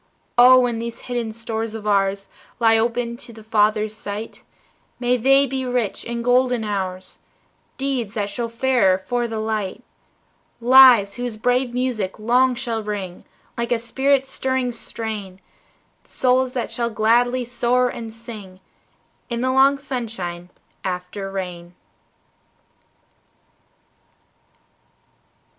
[0.35, 2.27] Oh, when these hidden stores of ours
[2.59, 4.41] Lie open to the Father's sight,
[4.99, 7.19] May they be rich in golden hours,
[7.77, 9.83] Deeds that show fairer for the light,
[10.59, 13.25] Lives whose brave music long shall ring,
[13.55, 15.39] Like a spirit stirring strain,
[16.03, 18.59] Souls that shall gladly soar and sing
[19.29, 20.49] In the long sunshine
[20.83, 21.75] after rain.